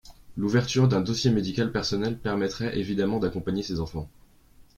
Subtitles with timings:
[0.35, 4.09] L’ouverture d’un dossier médical personnel permettrait évidemment d’accompagner ces enfants.